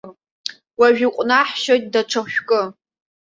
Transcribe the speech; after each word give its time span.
Уажә 0.79 1.01
иҟәнаҳшьоит 1.05 1.85
даҽа 1.93 2.21
шәкы. 2.33 2.61